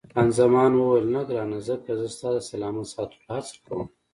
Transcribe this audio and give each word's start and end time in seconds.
خان 0.13 0.29
زمان 0.39 0.71
وویل، 0.75 1.07
نه 1.15 1.21
ګرانه، 1.27 1.57
ځکه 1.67 1.91
زه 1.99 2.07
ستا 2.15 2.29
د 2.35 2.37
سلامت 2.49 2.87
ساتلو 2.93 3.25
هڅه 3.33 3.55
کوم. 3.65 3.87